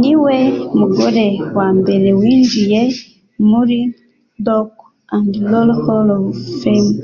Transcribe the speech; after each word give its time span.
niwe 0.00 0.36
mugore 0.78 1.26
wambere 1.56 2.08
winjiye 2.20 2.82
muri 3.50 3.78
Rock 4.46 4.72
& 5.14 5.50
Roll 5.50 5.70
Hall 5.84 6.08
of 6.18 6.24
Fame 6.60 6.94